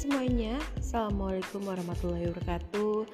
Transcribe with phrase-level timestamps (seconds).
[0.00, 3.04] semuanya, Assalamualaikum warahmatullahi wabarakatuh.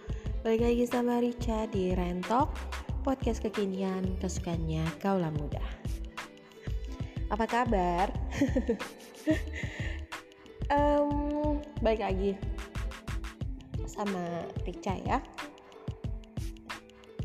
[0.47, 2.55] Balik lagi sama Rica di Rentok
[3.03, 5.59] Podcast kekinian kesukaannya kaulah muda.
[7.35, 8.07] Apa kabar?
[10.79, 12.39] um, balik lagi
[13.91, 15.19] sama Rica ya.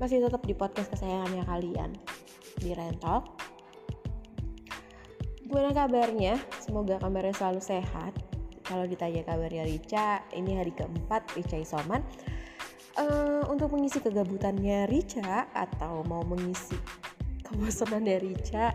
[0.02, 1.94] Masih tetap di podcast kesayangannya kalian
[2.58, 3.38] Di Rentok
[5.46, 6.42] Gimana kabarnya?
[6.58, 8.31] Semoga kabarnya selalu sehat
[8.72, 12.00] kalau ditanya kabarnya Rica, ini hari keempat Rica Isoman.
[12.96, 16.80] Uh, untuk mengisi kegabutannya Rica atau mau mengisi
[17.44, 18.72] kebosanannya Rica,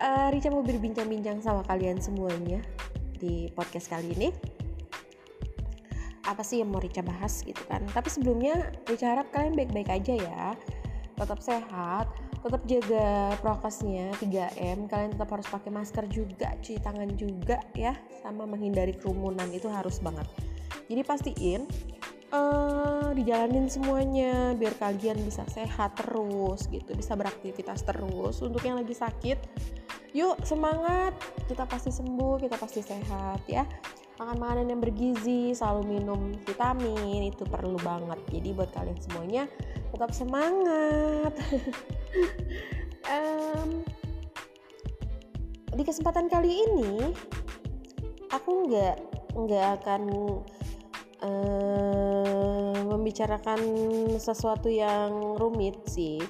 [0.00, 2.64] uh, Rica mau berbincang-bincang sama kalian semuanya
[3.20, 4.28] di podcast kali ini.
[6.24, 7.84] Apa sih yang mau Rica bahas gitu kan?
[7.92, 10.44] Tapi sebelumnya Rica harap kalian baik-baik aja ya,
[11.20, 12.08] tetap sehat,
[12.40, 17.92] tetap jaga prokesnya 3M kalian tetap harus pakai masker juga cuci tangan juga ya
[18.24, 20.24] sama menghindari kerumunan itu harus banget.
[20.88, 21.62] Jadi pastiin
[22.32, 28.40] uh, dijalanin semuanya biar kalian bisa sehat terus gitu bisa beraktivitas terus.
[28.40, 29.38] Untuk yang lagi sakit
[30.10, 31.14] yuk semangat
[31.46, 33.62] kita pasti sembuh kita pasti sehat ya
[34.20, 38.20] makan makanan yang bergizi selalu minum vitamin itu perlu banget.
[38.28, 39.48] Jadi buat kalian semuanya
[39.96, 41.32] tetap semangat.
[43.10, 43.82] Um,
[45.74, 47.10] di kesempatan kali ini
[48.30, 48.96] aku nggak
[49.34, 50.02] nggak akan
[51.26, 53.58] uh, membicarakan
[54.14, 56.22] sesuatu yang rumit sih.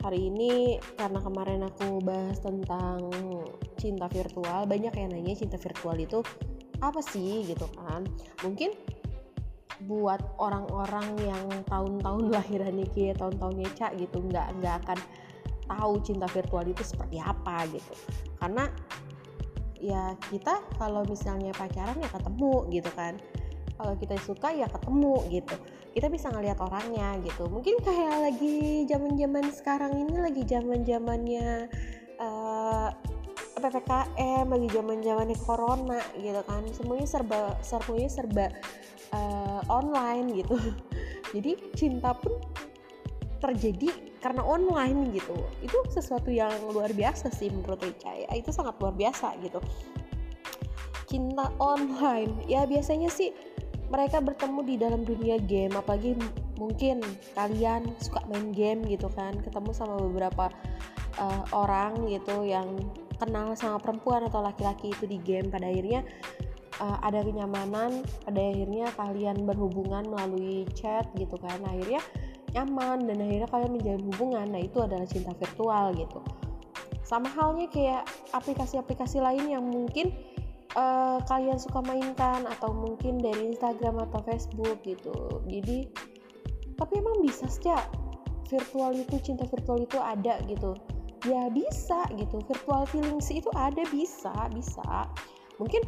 [0.00, 3.12] Hari ini karena kemarin aku bahas tentang
[3.76, 6.24] cinta virtual banyak yang nanya cinta virtual itu
[6.78, 8.06] apa sih gitu kan?
[8.42, 8.74] Mungkin
[9.86, 14.98] buat orang-orang yang tahun-tahun lahirannya kayak tahun-tahunnya Cak gitu nggak nggak akan
[15.68, 17.94] tahu cinta virtual itu seperti apa gitu.
[18.40, 18.66] Karena
[19.78, 23.14] ya kita kalau misalnya pacaran ya ketemu gitu kan.
[23.78, 25.54] Kalau kita suka ya ketemu gitu.
[25.94, 27.46] Kita bisa ngelihat orangnya gitu.
[27.46, 31.70] Mungkin kayak lagi zaman zaman sekarang ini lagi zaman zamannya
[32.18, 32.90] uh,
[33.58, 36.62] ppkm lagi zaman zamannya corona gitu kan.
[36.74, 38.46] Semuanya serba semuanya serba
[39.12, 40.56] uh, online gitu.
[41.34, 42.38] Jadi cinta pun
[43.38, 45.34] terjadi karena online gitu.
[45.62, 48.30] Itu sesuatu yang luar biasa sih menurut Rica ya.
[48.34, 49.62] Itu sangat luar biasa gitu.
[51.06, 52.46] Cinta online.
[52.50, 53.30] Ya biasanya sih
[53.88, 56.12] mereka bertemu di dalam dunia game apalagi
[56.58, 57.00] mungkin
[57.38, 60.50] kalian suka main game gitu kan ketemu sama beberapa
[61.22, 62.66] uh, orang gitu yang
[63.22, 66.02] kenal sama perempuan atau laki-laki itu di game pada akhirnya
[66.82, 72.02] uh, ada kenyamanan pada akhirnya kalian berhubungan melalui chat gitu kan akhirnya
[72.56, 74.46] nyaman dan akhirnya kalian menjalin hubungan.
[74.48, 76.20] Nah itu adalah cinta virtual gitu.
[77.04, 78.04] Sama halnya kayak
[78.36, 80.12] aplikasi-aplikasi lain yang mungkin
[80.76, 85.44] uh, kalian suka mainkan atau mungkin dari Instagram atau Facebook gitu.
[85.48, 85.88] Jadi
[86.78, 87.74] tapi emang bisa sih
[88.48, 90.72] virtual itu cinta virtual itu ada gitu.
[91.26, 92.40] Ya bisa gitu.
[92.46, 95.10] Virtual feelings itu ada bisa bisa.
[95.58, 95.82] Mungkin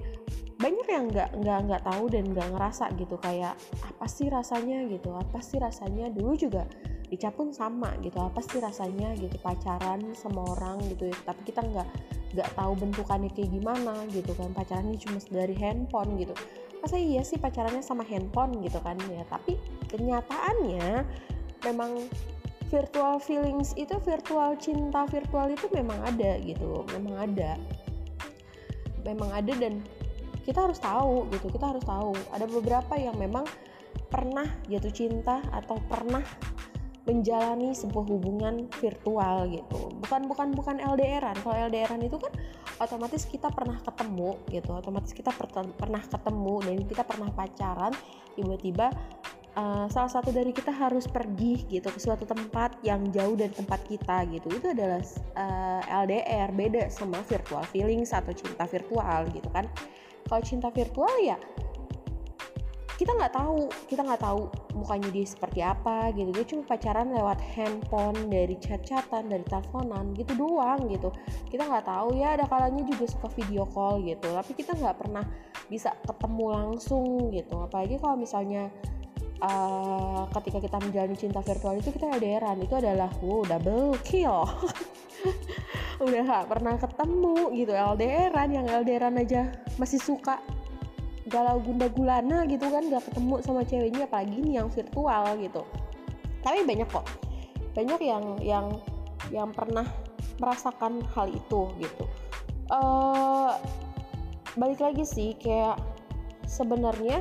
[0.60, 3.16] banyak yang nggak nggak nggak tahu dan nggak ngerasa gitu.
[3.22, 5.14] Kayak apa sih rasanya gitu?
[5.14, 6.10] Apa sih rasanya?
[6.12, 6.66] Dulu juga
[7.08, 8.18] Ica pun sama gitu.
[8.18, 9.38] Apa sih rasanya gitu?
[9.40, 11.16] Pacaran sama orang gitu ya.
[11.24, 11.88] Tapi kita nggak
[12.34, 14.50] nggak tahu bentukannya kayak gimana gitu kan.
[14.52, 16.34] Pacarannya cuma dari handphone gitu
[16.80, 19.22] masa iya sih pacarannya sama handphone gitu kan ya?
[19.28, 19.56] Tapi
[19.92, 21.04] kenyataannya
[21.64, 22.08] memang
[22.72, 27.60] virtual feelings itu virtual cinta virtual itu memang ada gitu memang ada.
[29.04, 29.80] Memang ada dan
[30.44, 32.16] kita harus tahu gitu kita harus tahu.
[32.32, 33.44] Ada beberapa yang memang
[34.10, 36.22] pernah jatuh cinta atau pernah
[37.09, 39.88] menjalani sebuah hubungan virtual gitu.
[40.05, 42.33] Bukan bukan bukan LDRan kalau LDRan itu kan
[42.81, 44.71] otomatis kita pernah ketemu gitu.
[44.77, 47.93] Otomatis kita per pernah ketemu dan kita pernah pacaran
[48.37, 48.93] tiba-tiba
[49.56, 53.81] uh, salah satu dari kita harus pergi gitu ke suatu tempat yang jauh dari tempat
[53.88, 54.53] kita gitu.
[54.53, 59.64] Itu adalah uh, eh, LDR beda sama virtual feelings atau cinta virtual gitu kan.
[60.29, 61.41] Kalau cinta virtual ya
[63.00, 66.37] kita nggak tahu kita nggak tahu mukanya dia seperti apa gitu.
[66.37, 71.08] Dia cuma pacaran lewat handphone dari chat-chatan dari teleponan gitu doang gitu.
[71.49, 74.29] Kita nggak tahu ya ada kalanya juga suka video call gitu.
[74.29, 75.25] Tapi kita nggak pernah
[75.73, 77.56] bisa ketemu langsung gitu.
[77.64, 78.69] Apalagi kalau misalnya
[79.41, 82.61] uh, ketika kita menjalani cinta virtual itu kita LDRan.
[82.61, 84.44] Itu adalah wow double kill.
[86.05, 87.73] Udah gak pernah ketemu gitu.
[87.73, 90.41] LDRan yang LDRan aja masih suka
[91.28, 95.62] galau gunda gulana gitu kan gak ketemu sama ceweknya apalagi ini yang virtual gitu.
[96.40, 97.05] Tapi banyak kok.
[97.76, 98.67] Banyak yang yang
[99.28, 99.84] yang pernah
[100.40, 102.05] merasakan hal itu gitu.
[102.72, 103.58] Uh,
[104.56, 105.76] balik lagi sih kayak
[106.49, 107.20] sebenarnya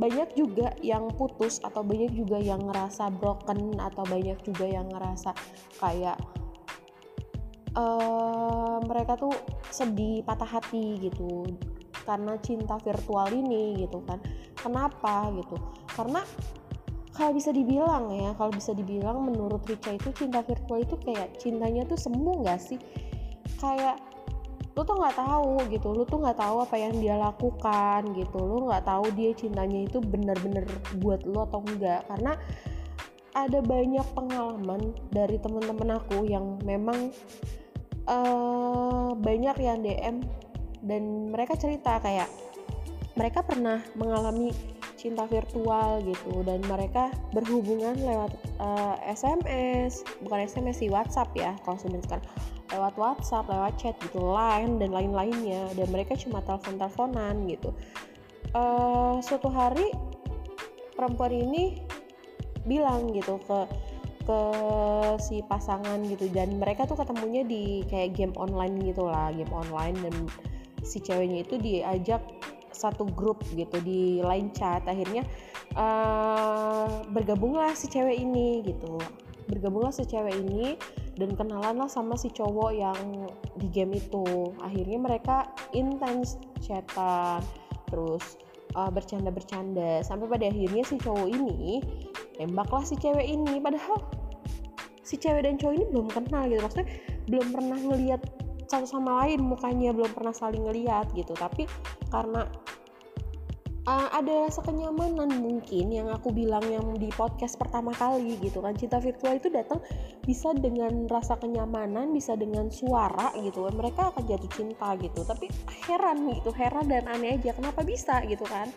[0.00, 5.36] banyak juga yang putus atau banyak juga yang ngerasa broken atau banyak juga yang ngerasa
[5.76, 6.16] kayak
[7.76, 9.32] uh, mereka tuh
[9.68, 11.44] sedih patah hati gitu
[12.10, 14.18] karena cinta virtual ini gitu kan.
[14.58, 15.54] Kenapa gitu?
[15.94, 16.26] Karena
[17.14, 21.86] kalau bisa dibilang ya kalau bisa dibilang menurut Richa itu cinta virtual itu kayak cintanya
[21.86, 22.82] tuh semu nggak sih?
[23.62, 24.02] Kayak
[24.78, 28.70] lu tuh nggak tahu gitu lu tuh nggak tahu apa yang dia lakukan gitu lu
[28.70, 30.62] nggak tahu dia cintanya itu bener-bener
[31.02, 32.38] buat lu atau enggak karena
[33.34, 37.14] ada banyak pengalaman dari temen-temen aku yang memang
[38.10, 40.16] uh, banyak yang DM
[40.84, 42.28] dan mereka cerita kayak
[43.18, 44.54] mereka pernah mengalami
[45.00, 51.56] cinta virtual gitu dan mereka berhubungan lewat uh, eh, SMS bukan SMS sih WhatsApp ya
[51.64, 52.24] kalau sekarang
[52.70, 57.74] lewat WhatsApp, lewat chat gitu, line dan lain-lainnya dan mereka cuma telepon-teleponan gitu.
[58.54, 59.90] Uh, suatu hari
[60.94, 61.82] perempuan ini
[62.66, 63.66] bilang gitu ke
[64.20, 64.40] ke
[65.16, 69.96] si pasangan gitu dan mereka tuh ketemunya di kayak game online gitu lah game online
[70.02, 70.14] dan
[70.80, 72.22] si ceweknya itu diajak
[72.80, 74.80] satu grup gitu di line chat.
[74.88, 75.26] Akhirnya
[75.76, 78.96] uh, bergabunglah si cewek ini gitu.
[79.50, 80.78] Bergabunglah si cewek ini
[81.18, 83.28] dan kenalan lah sama si cowok yang
[83.60, 84.24] di game itu.
[84.64, 87.44] Akhirnya mereka intens chatan
[87.90, 88.40] terus
[88.78, 90.00] uh, bercanda-bercanda.
[90.06, 91.84] Sampai pada akhirnya si cowok ini
[92.38, 93.60] tembaklah si cewek ini.
[93.60, 94.00] Padahal
[95.04, 96.62] si cewek dan cowok ini belum kenal gitu.
[96.62, 96.88] Maksudnya
[97.26, 98.20] belum pernah ngelihat
[98.70, 101.34] satu sama lain mukanya belum pernah saling ngeliat gitu.
[101.34, 101.66] Tapi
[102.14, 102.46] karena
[103.90, 108.78] uh, ada rasa kenyamanan mungkin yang aku bilang yang di podcast pertama kali gitu kan
[108.78, 109.82] cinta virtual itu datang
[110.22, 113.66] bisa dengan rasa kenyamanan bisa dengan suara gitu.
[113.66, 115.20] Kan mereka akan jatuh cinta gitu.
[115.26, 115.50] Tapi
[115.90, 118.70] heran gitu heran dan aneh aja kenapa bisa gitu kan?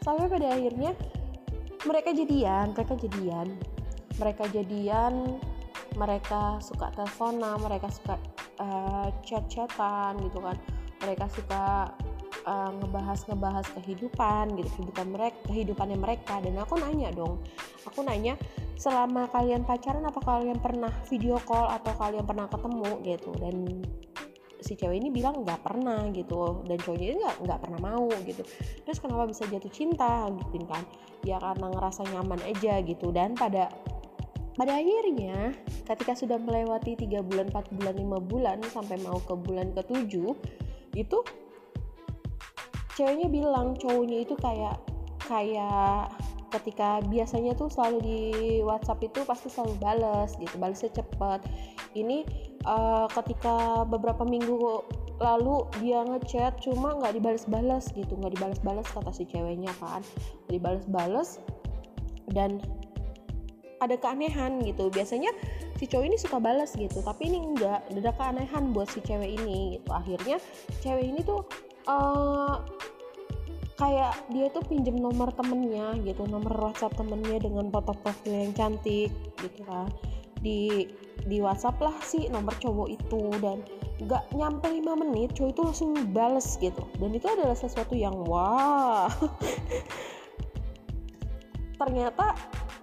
[0.00, 0.96] Sampai pada akhirnya
[1.84, 3.48] mereka jadian mereka jadian.
[4.14, 5.36] Mereka jadian
[5.94, 8.18] mereka suka teleponan mereka suka
[8.60, 10.56] uh, chat-chatan gitu kan.
[11.02, 11.90] Mereka suka
[12.46, 16.34] uh, ngebahas ngebahas kehidupan gitu kehidupan mereka kehidupannya mereka.
[16.44, 17.40] Dan aku nanya dong
[17.84, 18.34] aku nanya
[18.74, 22.90] selama kalian pacaran apa kalian pernah video call atau kalian pernah ketemu?
[23.04, 23.30] Gitu.
[23.38, 23.56] Dan
[24.64, 26.64] si cewek ini bilang nggak pernah gitu.
[26.64, 28.42] Dan cowoknya ini nggak nggak pernah mau gitu.
[28.82, 30.82] Terus kenapa bisa jatuh cinta gitu kan?
[31.22, 33.12] Ya karena ngerasa nyaman aja gitu.
[33.12, 33.70] Dan pada
[34.54, 35.50] pada akhirnya
[35.86, 40.14] ketika sudah melewati tiga bulan 4 bulan 5 bulan sampai mau ke bulan ke-7
[40.94, 41.18] itu
[42.94, 44.78] ceweknya bilang cowoknya itu kayak
[45.26, 46.14] kayak
[46.54, 48.20] ketika biasanya tuh selalu di
[48.62, 51.40] WhatsApp itu pasti selalu balas gitu balasnya cepet.
[51.98, 52.22] Ini
[52.62, 54.86] uh, ketika beberapa minggu
[55.18, 60.06] lalu dia ngechat cuma nggak dibalas-balas gitu nggak dibalas-balas kata si ceweknya kan.
[60.46, 61.42] Nggak dibalas-balas
[62.30, 62.62] dan
[63.80, 64.90] ada keanehan gitu.
[64.90, 65.30] Biasanya
[65.78, 67.86] si cowok ini suka balas gitu tapi ini enggak.
[67.90, 69.90] Ada keanehan buat si cewek ini gitu.
[69.90, 70.36] Akhirnya
[70.82, 71.42] cewek ini tuh
[71.88, 72.62] uh,
[73.74, 79.10] kayak dia tuh pinjem nomor temennya gitu nomor WhatsApp temennya dengan foto profil yang cantik
[79.42, 79.90] gitu kan.
[80.44, 80.86] Di
[81.24, 85.90] di WhatsApp lah sih nomor cowok itu dan nggak nyampe 5 menit cowok itu langsung
[86.10, 86.82] bales gitu.
[86.98, 89.06] Dan itu adalah sesuatu yang wah.
[91.80, 92.34] Ternyata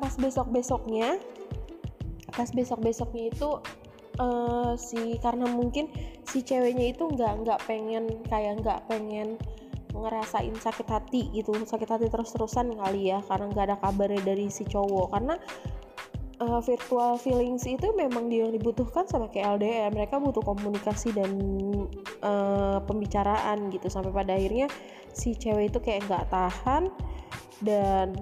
[0.01, 1.21] pas besok besoknya
[2.33, 3.49] pas besok besoknya itu
[4.17, 5.93] uh, si karena mungkin
[6.25, 9.37] si ceweknya itu nggak nggak pengen kayak nggak pengen
[9.91, 14.63] ngerasain sakit hati gitu sakit hati terus-terusan kali ya karena nggak ada kabarnya dari si
[14.63, 15.07] cowok.
[15.11, 15.35] Karena
[16.41, 21.31] uh, virtual feelings itu memang dia yang dibutuhkan sama kayak LDR mereka butuh komunikasi dan
[22.25, 24.71] uh, pembicaraan gitu sampai pada akhirnya
[25.11, 26.87] si cewek itu kayak nggak tahan
[27.61, 28.15] dan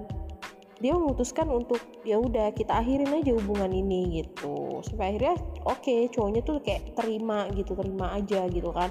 [0.80, 4.80] dia memutuskan untuk ya udah kita akhirin aja hubungan ini gitu.
[4.80, 5.36] Sampai akhirnya
[5.68, 8.88] oke okay, cowoknya tuh kayak terima gitu terima aja gitu kan.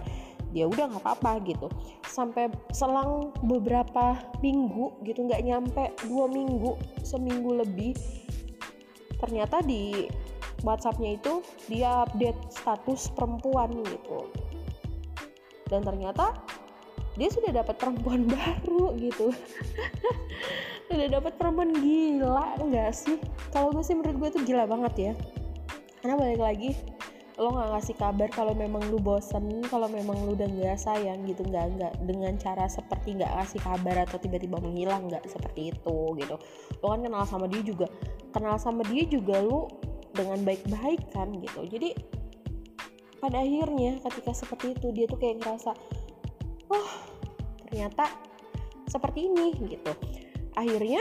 [0.54, 1.66] Dia udah nggak apa-apa gitu.
[2.06, 7.98] Sampai selang beberapa minggu gitu nggak nyampe dua minggu seminggu lebih
[9.18, 10.06] ternyata di
[10.62, 14.30] WhatsAppnya itu dia update status perempuan gitu.
[15.74, 16.38] Dan ternyata
[17.18, 19.34] dia sudah dapat perempuan baru gitu
[20.90, 23.22] udah dapet perempuan gila enggak sih?
[23.54, 25.14] Kalau gue sih menurut gue tuh gila banget ya.
[26.02, 26.72] Karena balik lagi
[27.40, 31.40] lo nggak ngasih kabar kalau memang lu bosen kalau memang lu udah nggak sayang gitu
[31.48, 36.36] nggak nggak dengan cara seperti nggak ngasih kabar atau tiba-tiba menghilang nggak seperti itu gitu.
[36.84, 37.88] Lo kan kenal sama dia juga
[38.36, 39.72] kenal sama dia juga lu
[40.12, 41.64] dengan baik-baik kan gitu.
[41.64, 41.96] Jadi
[43.24, 45.72] pada akhirnya ketika seperti itu dia tuh kayak ngerasa
[46.76, 46.92] oh
[47.72, 48.12] ternyata
[48.92, 49.94] seperti ini gitu
[50.60, 51.00] akhirnya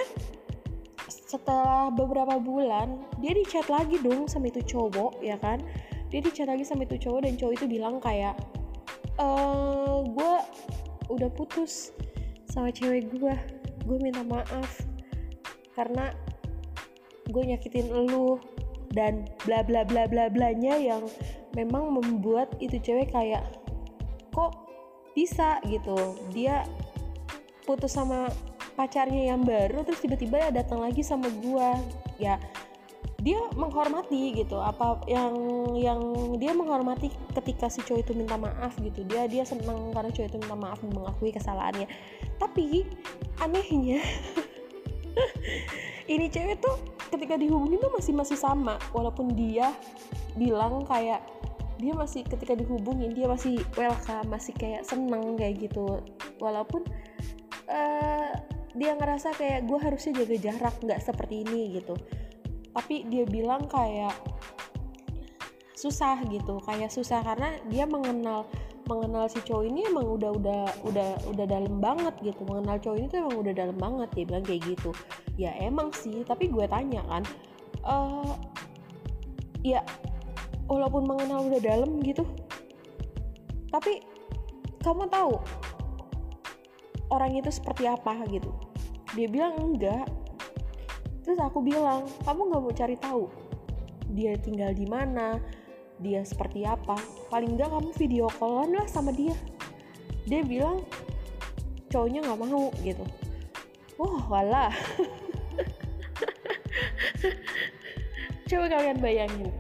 [1.09, 5.59] setelah beberapa bulan dia di chat lagi dong sama itu cowok ya kan?
[6.09, 8.39] Dia di chat lagi sama itu cowok dan cowok itu bilang kayak
[9.19, 10.33] e, eh, gue
[11.13, 11.93] udah putus
[12.49, 13.35] sama cewek gue
[13.85, 14.85] gue minta maaf
[15.77, 16.13] karena
[17.29, 18.41] gue nyakitin lu
[18.97, 21.05] dan bla bla bla bla blanya yang
[21.53, 23.45] memang membuat itu cewek kayak
[24.33, 24.57] kok
[25.13, 26.17] bisa gitu?
[26.33, 26.65] Dia
[27.69, 28.33] putus sama
[28.79, 31.69] pacarnya yang baru terus tiba-tiba datang lagi sama gue
[32.23, 32.39] ya
[33.19, 34.63] dia menghormati gitu.
[34.63, 35.35] Apa yang
[35.75, 36.01] yang
[36.39, 39.03] dia menghormati ketika si cowok itu minta maaf gitu.
[39.11, 41.91] Dia dia senang karena cowok itu minta maaf mengakui kesalahannya.
[42.39, 42.87] Tapi
[43.43, 43.99] anehnya
[46.13, 46.79] ini cewek tuh
[47.11, 48.79] ketika dihubungi tuh masih masih sama.
[48.95, 49.75] Walaupun dia
[50.39, 51.19] bilang kayak
[51.83, 55.99] dia masih ketika dihubungin dia masih welcome masih kayak seneng kayak gitu.
[56.39, 56.87] Walaupun
[57.67, 58.31] uh,
[58.75, 61.95] dia ngerasa kayak gue harusnya jaga jarak nggak seperti ini gitu.
[62.73, 64.15] Tapi dia bilang kayak
[65.79, 66.61] susah gitu.
[66.65, 68.49] Kayak susah karena dia mengenal
[68.89, 72.41] mengenal si cowok ini emang udah udah udah udah dalam banget gitu.
[72.45, 74.91] Mengenal cowok ini tuh emang udah dalam banget dia bilang kayak gitu.
[75.39, 77.23] Ya emang sih tapi gue tanya kan
[77.85, 78.35] uh,
[79.63, 79.83] ya
[80.69, 82.23] walaupun mengenal udah dalam gitu
[83.69, 84.01] tapi
[84.81, 85.37] kamu tahu
[87.09, 88.53] orang itu seperti apa gitu.
[89.17, 90.09] Dia bilang enggak.
[91.25, 93.29] Terus aku bilang kamu nggak mau cari tahu
[94.13, 95.37] dia tinggal di mana
[96.01, 96.97] dia seperti apa.
[97.29, 99.35] Paling nggak kamu video callan lah sama dia.
[100.25, 100.85] Dia bilang
[101.91, 103.05] cowoknya nggak mau gitu.
[103.99, 104.73] Oh walah.
[108.49, 109.53] Coba kalian bayangin.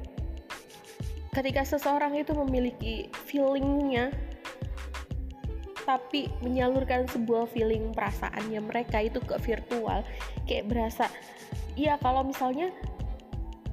[1.34, 4.10] Ketika seseorang itu memiliki feelingnya
[5.88, 10.04] tapi menyalurkan sebuah feeling perasaannya mereka itu ke virtual.
[10.44, 11.08] Kayak berasa
[11.80, 12.68] iya kalau misalnya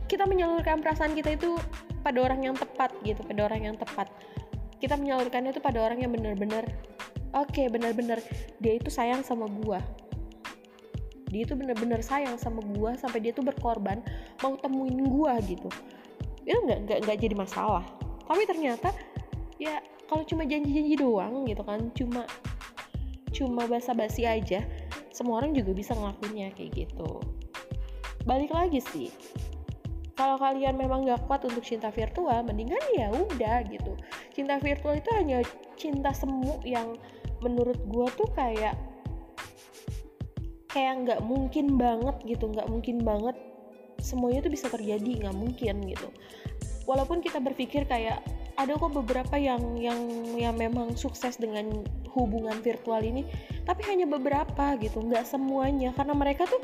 [0.08, 1.60] kita menyalurkan perasaan kita itu
[2.08, 4.08] pada orang yang tepat gitu pada orang yang tepat.
[4.80, 6.64] Kita menyalurkannya itu pada orang yang benar-benar
[7.36, 8.24] oke okay, benar-benar
[8.64, 9.84] dia itu sayang sama gua.
[11.28, 14.00] Dia itu benar-benar sayang sama gua sampai dia tuh berkorban
[14.40, 15.68] mau temuin gua gitu.
[16.48, 17.84] Itu nggak nggak nggak jadi masalah.
[18.24, 18.96] Tapi ternyata
[19.60, 22.22] ya kalau cuma janji-janji doang gitu kan cuma
[23.36, 24.64] cuma basa-basi aja
[25.12, 27.24] semua orang juga bisa ngelakuinnya kayak gitu.
[28.28, 29.10] Balik lagi sih
[30.16, 33.96] kalau kalian memang gak kuat untuk cinta virtual mendingan ya udah gitu.
[34.32, 35.44] Cinta virtual itu hanya
[35.76, 36.96] cinta semu yang
[37.44, 38.76] menurut gue tuh kayak
[40.72, 43.36] kayak nggak mungkin banget gitu nggak mungkin banget
[44.04, 46.08] semuanya tuh bisa terjadi nggak mungkin gitu.
[46.84, 48.20] Walaupun kita berpikir kayak
[48.56, 50.00] ada kok beberapa yang yang
[50.36, 51.84] yang memang sukses dengan
[52.16, 53.28] hubungan virtual ini
[53.68, 55.92] tapi hanya beberapa gitu nggak semuanya.
[55.96, 56.62] Karena mereka tuh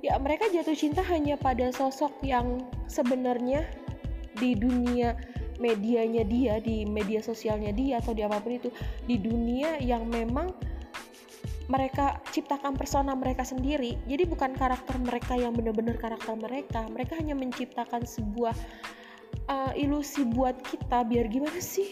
[0.00, 3.68] ya mereka jatuh cinta hanya pada sosok yang sebenarnya
[4.40, 5.16] di dunia
[5.60, 8.72] medianya dia di media sosialnya dia atau di apa pun itu
[9.04, 10.48] di dunia yang memang
[11.70, 13.94] mereka ciptakan persona mereka sendiri.
[14.10, 16.82] Jadi bukan karakter mereka yang benar-benar karakter mereka.
[16.90, 18.58] Mereka hanya menciptakan sebuah
[19.50, 21.90] uh, ilusi buat kita biar gimana sih?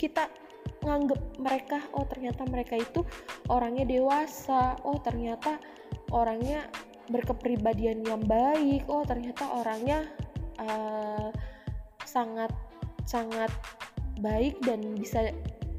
[0.00, 0.26] Kita
[0.82, 3.04] nganggep mereka oh ternyata mereka itu
[3.52, 4.80] orangnya dewasa.
[4.88, 5.60] Oh ternyata
[6.08, 6.64] orangnya
[7.12, 8.88] berkepribadian yang baik.
[8.88, 10.08] Oh ternyata orangnya
[10.56, 11.28] uh,
[12.08, 12.50] sangat
[13.04, 13.52] sangat
[14.24, 15.30] baik dan bisa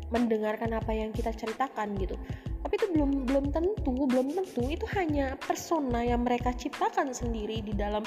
[0.10, 2.18] mendengarkan apa yang kita ceritakan gitu
[2.60, 7.72] tapi itu belum belum tentu belum tentu itu hanya persona yang mereka ciptakan sendiri di
[7.72, 8.04] dalam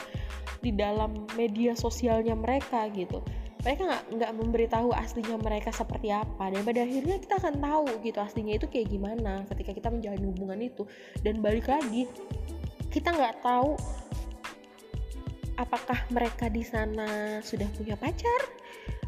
[0.61, 3.25] di dalam media sosialnya mereka gitu.
[3.63, 6.53] Mereka nggak nggak memberitahu aslinya mereka seperti apa.
[6.53, 10.61] Dan pada akhirnya kita akan tahu gitu aslinya itu kayak gimana ketika kita menjalani hubungan
[10.61, 10.83] itu.
[11.25, 12.05] Dan balik lagi
[12.93, 13.79] kita nggak tahu
[15.57, 18.41] apakah mereka di sana sudah punya pacar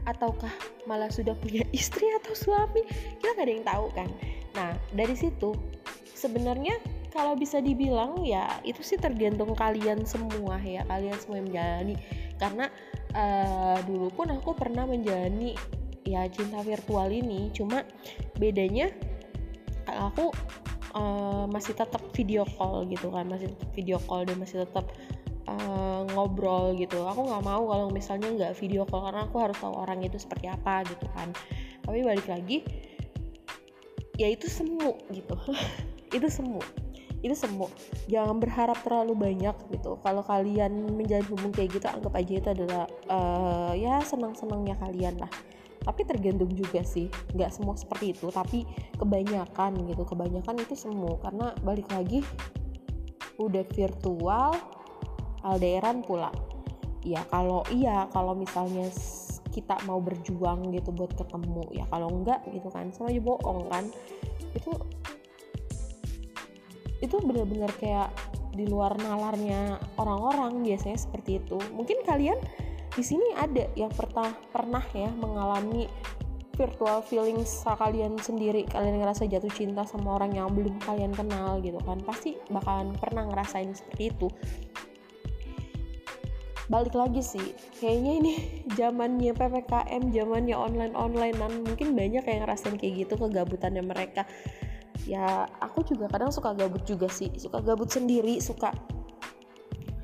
[0.09, 0.53] ataukah
[0.89, 2.81] malah sudah punya istri atau suami.
[3.21, 4.09] Kita nggak ada yang tahu kan
[4.55, 5.53] nah dari situ
[6.15, 6.79] sebenarnya
[7.15, 11.95] kalau bisa dibilang ya itu sih tergantung kalian semua ya kalian semua yang menjalani.
[12.35, 12.67] Karena
[13.15, 15.55] uh, dulu pun aku pernah menjalani
[16.03, 17.55] ya cinta virtual ini.
[17.55, 17.87] Cuma
[18.35, 18.91] bedanya
[19.87, 20.35] aku
[20.99, 24.91] uh, masih tetap video call gitu kan masih video call dan masih tetap
[25.47, 27.07] uh, ngobrol gitu.
[27.07, 30.51] Aku nggak mau kalau misalnya nggak video call karena aku harus tahu orang itu seperti
[30.51, 31.31] apa gitu kan.
[31.87, 32.67] Tapi balik lagi
[34.15, 35.35] ya itu semu gitu.
[36.17, 36.63] Itu semu.
[37.25, 37.67] Itu semu.
[38.07, 39.99] Jangan berharap terlalu banyak gitu.
[39.99, 45.19] Kalau kalian menjalin hubungan kayak gitu anggap aja itu adalah uh, ya senang senangnya kalian
[45.19, 45.33] lah.
[45.83, 47.11] Tapi tergantung juga sih.
[47.35, 48.63] Nggak semua seperti itu tapi
[48.95, 50.07] kebanyakan gitu.
[50.07, 52.23] Kebanyakan itu semua karena balik lagi
[53.43, 54.55] udah virtual
[55.43, 56.31] alderan pula.
[57.03, 58.87] Ya kalau iya kalau misalnya
[59.55, 63.87] kita mau berjuang gitu buat ketemu ya kalau enggak gitu kan sama aja bohong kan.
[64.51, 64.75] Itu
[66.99, 68.11] itu benar-benar kayak
[68.55, 71.59] di luar nalarnya orang-orang biasanya seperti itu.
[71.71, 72.39] Mungkin kalian
[72.95, 75.87] di sini ada yang pernah pernah ya mengalami
[76.55, 81.79] virtual feelings kalian sendiri kalian ngerasa jatuh cinta sama orang yang belum kalian kenal gitu
[81.83, 81.99] kan.
[82.03, 84.27] Pasti bakalan pernah ngerasain seperti itu
[86.73, 88.33] balik lagi sih kayaknya ini
[88.79, 94.25] zamannya ppkm zamannya online online dan mungkin banyak yang ngerasain kayak gitu kegabutannya mereka.
[95.05, 97.29] Ya aku juga kadang suka gabut juga sih.
[97.37, 98.73] Suka gabut sendiri suka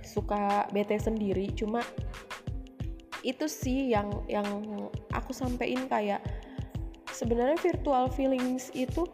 [0.04, 1.48] suka bete sendiri.
[1.56, 1.80] Cuma
[3.24, 4.44] itu sih yang yang
[5.16, 6.20] aku sampein kayak
[7.08, 9.08] sebenarnya virtual feelings itu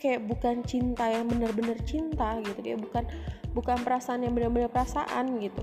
[0.00, 2.60] kayak bukan cinta yang benar-benar cinta gitu.
[2.60, 3.08] Dia bukan
[3.52, 5.62] bukan perasaan yang benar-benar perasaan gitu.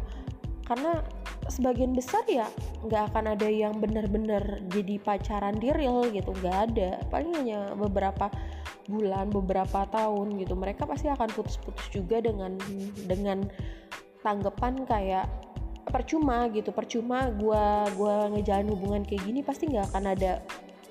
[0.68, 1.00] Karena
[1.48, 2.44] sebagian besar ya
[2.84, 6.90] nggak akan ada yang benar-benar jadi pacaran di real gitu nggak ada.
[7.08, 8.28] Paling hanya beberapa
[8.88, 12.56] bulan beberapa tahun gitu mereka pasti akan putus-putus juga dengan
[13.04, 13.44] dengan
[14.24, 15.28] tanggapan kayak
[15.88, 17.66] percuma gitu percuma gue
[17.96, 20.44] gua ngejalan hubungan kayak gini pasti nggak akan ada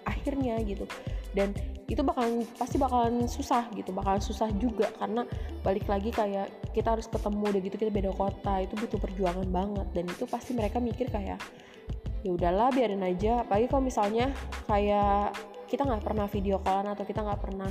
[0.08, 0.88] akhirnya gitu.
[1.36, 1.52] Dan
[1.86, 5.22] itu bakalan pasti bakalan susah gitu bakalan susah juga karena
[5.62, 9.86] balik lagi kayak kita harus ketemu udah gitu kita beda kota itu butuh perjuangan banget.
[9.94, 11.38] Dan itu pasti mereka mikir kayak
[12.26, 13.46] ya udahlah biarin aja.
[13.46, 14.34] Apalagi kalau misalnya
[14.66, 15.38] kayak
[15.70, 17.70] kita nggak pernah video callan atau kita nggak pernah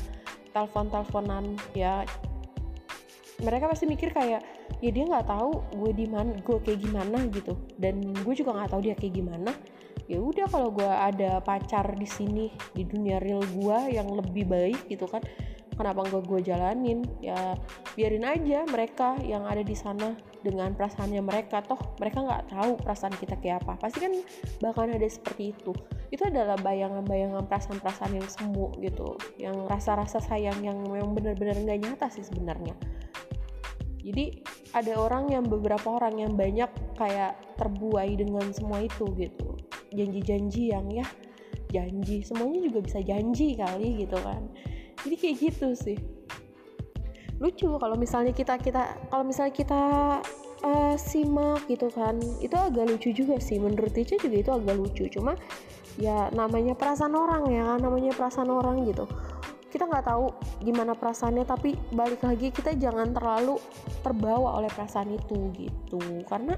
[0.56, 1.44] telepon teleponan
[1.76, 2.08] ya
[3.44, 4.40] mereka pasti mikir kayak
[4.80, 7.52] ya dia nggak tahu gue di mana gue kayak gimana gitu.
[7.76, 9.52] Dan gue juga nggak tahu dia kayak gimana
[10.06, 12.46] ya udah kalau gue ada pacar di sini
[12.78, 15.24] di dunia real gue yang lebih baik gitu kan
[15.76, 17.04] kenapa nggak gue jalanin?
[17.20, 17.54] Ya
[17.94, 21.62] biarin aja mereka yang ada di sana dengan perasaannya mereka.
[21.62, 23.76] Toh mereka nggak tahu perasaan kita kayak apa.
[23.78, 24.12] Pasti kan
[24.64, 25.76] bahkan ada seperti itu.
[26.10, 29.20] Itu adalah bayangan-bayangan perasaan-perasaan yang semu gitu.
[29.36, 32.74] Yang rasa-rasa sayang yang memang benar-benar nggak nyata sih sebenarnya
[34.06, 34.38] jadi
[34.78, 39.58] ada orang yang beberapa orang yang banyak kayak terbuai dengan semua itu gitu.
[39.98, 41.10] Janji-janji yang ya
[41.74, 44.46] janji semuanya juga bisa janji kali gitu kan.
[45.02, 45.98] Jadi kayak gitu sih.
[47.42, 49.84] Lucu kalau misalnya kita kita kalau misalnya kita
[50.62, 53.58] uh, simak gitu kan itu agak lucu juga sih.
[53.58, 55.10] Menurut Ica juga itu agak lucu.
[55.10, 55.34] Cuma
[55.98, 59.10] ya namanya perasaan orang ya namanya perasaan orang gitu
[59.76, 60.32] kita nggak tahu
[60.64, 63.60] gimana perasaannya tapi balik lagi kita jangan terlalu
[64.08, 66.00] terbawa oleh perasaan itu gitu.
[66.32, 66.56] Karena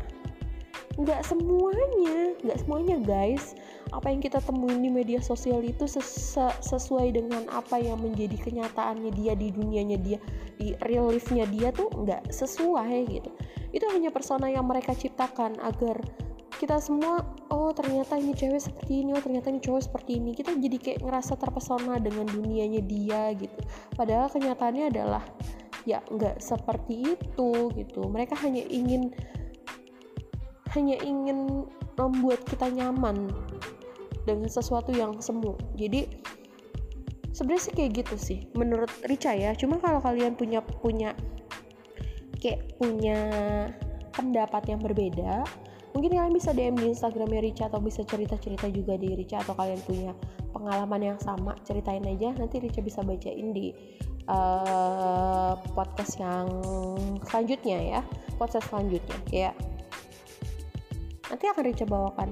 [1.02, 3.58] nggak semuanya nggak semuanya guys.
[3.90, 9.10] Apa yang kita temuin di media sosial itu ses sesuai dengan apa yang menjadi kenyataannya
[9.18, 10.22] dia di dunianya dia
[10.62, 13.34] di real life-nya dia tuh nggak sesuai gitu.
[13.74, 16.06] Itu hanya persona yang mereka ciptakan agar
[16.58, 17.22] kita semua
[17.54, 20.34] oh ternyata ini cewek seperti ini oh ternyata ini cowok seperti ini.
[20.34, 23.62] Kita jadi kayak ngerasa terpesona dengan dunianya dia gitu.
[23.94, 25.24] Padahal kenyataannya adalah
[25.86, 28.02] ya nggak seperti itu gitu.
[28.10, 29.14] Mereka hanya ingin
[30.74, 33.30] hanya ingin membuat kita nyaman
[34.26, 35.56] dengan sesuatu yang semu.
[35.78, 36.10] Jadi
[37.32, 39.54] sebenarnya sih kayak gitu sih menurut Rica ya.
[39.54, 41.14] Cuma kalau kalian punya punya
[42.42, 43.18] kayak punya
[44.14, 45.46] pendapat yang berbeda
[45.98, 49.82] mungkin kalian bisa DM di Instagramnya Rica atau bisa cerita-cerita juga di Rica atau kalian
[49.82, 50.14] punya
[50.54, 52.38] pengalaman yang sama ceritain aja.
[52.38, 53.74] Nanti Rica bisa bacain di
[54.30, 56.46] uh, podcast yang
[57.26, 58.02] selanjutnya ya
[58.38, 59.52] podcast selanjutnya ya.
[61.34, 62.30] Nanti akan Rica bawakan.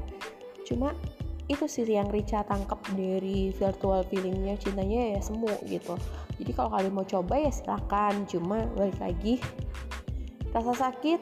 [0.62, 0.93] Cuma
[1.49, 5.97] itu sih yang Rica tangkap dari virtual feelingnya cintanya ya semu gitu.
[6.38, 9.41] Jadi kalau kalian mau coba ya silakan cuma balik lagi.
[10.54, 11.17] Rasa sakit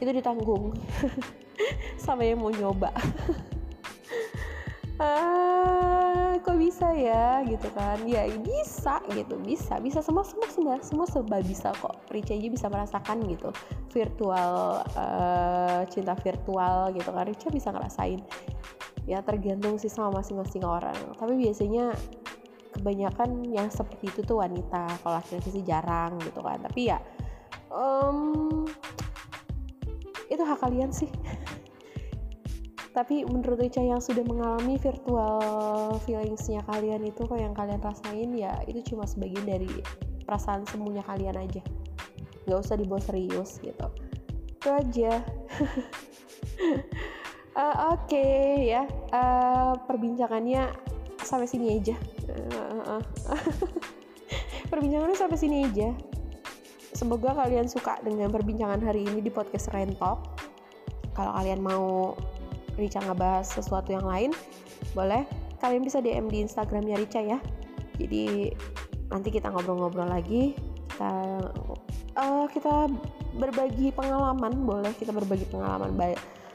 [0.00, 0.72] itu ditanggung
[1.96, 2.90] sama yang mau nyoba.
[5.00, 8.04] Ah kok bisa ya gitu kan?
[8.04, 9.40] Ya bisa gitu.
[9.40, 10.04] Bisa bisa.
[10.04, 11.96] Semua semua semua semua serba bisa kok.
[12.12, 13.48] Rica aja bisa merasakan gitu.
[13.96, 17.24] Virtual uh, cinta virtual gitu kan.
[17.24, 18.20] Rica bisa ngerasain.
[19.08, 21.16] Ya tergantung sih sama masing-masing orang.
[21.16, 21.96] Tapi biasanya
[22.76, 24.84] kebanyakan yang seperti itu tuh wanita.
[25.00, 26.60] Kalau laki-laki sih jarang gitu kan.
[26.60, 27.00] Tapi ya
[27.72, 28.68] um,
[30.30, 31.10] itu hak kalian sih
[32.90, 38.50] tapi menurut Ica yang sudah mengalami virtual feelingsnya kalian itu kok yang kalian rasain ya
[38.66, 39.70] itu cuma sebagian dari
[40.26, 41.62] perasaan semuanya kalian aja.
[42.50, 43.86] Nggak usah dibawa serius gitu.
[44.58, 45.22] Itu aja.
[47.54, 48.82] Uh, oke okay, ya.
[49.14, 50.74] Uh, perbincangannya
[51.22, 51.94] sampai sini aja.
[52.26, 53.02] Uh, uh,
[54.66, 55.94] perbincangannya sampai sini aja.
[56.90, 60.42] Semoga kalian suka dengan perbincangan hari ini di podcast Rain Talk
[61.14, 62.18] kalau kalian mau
[62.80, 64.32] Rica ngebahas sesuatu yang lain
[64.96, 65.28] boleh.
[65.60, 67.38] Kalian bisa DM di Instagramnya Rica ya.
[68.00, 68.48] Jadi
[69.12, 70.56] nanti kita ngobrol-ngobrol lagi.
[70.88, 71.12] Kita
[72.16, 72.88] uh, kita
[73.36, 74.92] berbagi pengalaman boleh.
[74.96, 75.92] Kita berbagi pengalaman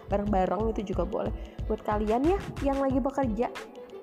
[0.10, 1.34] bareng-bareng itu juga boleh.
[1.70, 3.54] Buat kalian ya yang lagi bekerja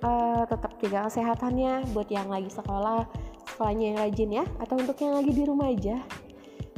[0.07, 1.91] uh, tetap jaga kesehatannya.
[1.91, 3.11] Buat yang lagi sekolah
[3.51, 4.45] sekolahnya yang rajin ya.
[4.63, 5.99] Atau untuk yang lagi di rumah aja.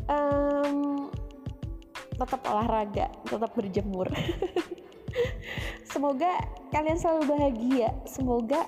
[0.05, 1.09] Um,
[2.15, 4.07] tetap olahraga tetap berjemur
[5.93, 6.31] semoga
[6.75, 8.67] kalian selalu bahagia semoga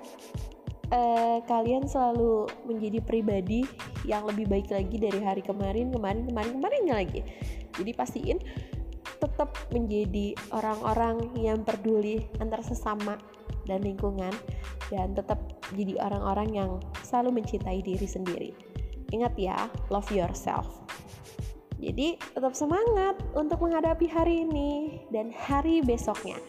[0.94, 3.66] uh, kalian selalu menjadi pribadi
[4.06, 7.20] yang lebih baik lagi dari hari kemarin kemarin kemarin kemarinnya lagi
[7.76, 8.38] jadi pastiin
[9.16, 13.16] tetap menjadi orang-orang yang peduli antar sesama
[13.66, 14.32] dan lingkungan
[14.92, 15.40] dan tetap
[15.74, 16.70] jadi orang-orang yang
[17.02, 18.50] selalu mencintai diri sendiri.
[19.10, 19.58] Ingat ya,
[19.90, 20.66] love yourself.
[21.76, 26.40] Jadi tetap semangat untuk menghadapi hari ini dan hari besoknya.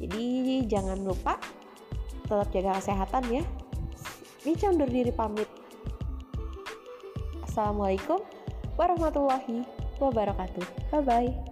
[0.00, 1.36] Jadi jangan lupa
[2.24, 3.42] tetap jaga kesehatan ya.
[4.48, 5.48] Mica undur diri pamit.
[7.44, 8.24] Assalamualaikum
[8.80, 9.68] warahmatullahi
[10.00, 10.64] wabarakatuh.
[10.88, 11.49] Bye bye.